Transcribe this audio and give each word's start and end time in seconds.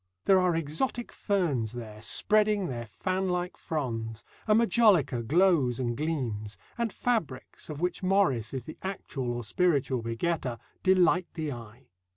There 0.25 0.39
are 0.39 0.55
exotic 0.55 1.11
ferns 1.11 1.73
there, 1.73 2.01
spreading 2.01 2.65
their 2.65 2.87
fanlike 2.87 3.55
fronds, 3.55 4.23
and 4.47 4.57
majolica 4.59 5.21
glows 5.21 5.79
and 5.79 5.95
gleams; 5.95 6.57
and 6.75 6.91
fabrics, 6.91 7.69
of 7.69 7.81
which 7.81 8.01
Morris 8.01 8.51
is 8.51 8.65
the 8.65 8.79
actual 8.81 9.31
or 9.31 9.43
spiritual 9.43 10.01
begetter, 10.01 10.57
delight 10.81 11.27
the 11.35 11.51
eye. 11.51 11.85